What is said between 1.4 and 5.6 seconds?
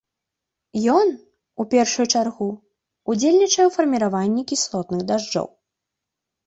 у першую чаргу, удзельнічае ў фарміраванні кіслотных дажджоў.